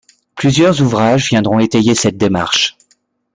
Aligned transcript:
Plusieurs 0.33 0.81
ouvrages 0.81 1.29
viendront 1.29 1.59
étayer 1.59 1.93
cette 1.93 2.17
démarche. 2.17 2.75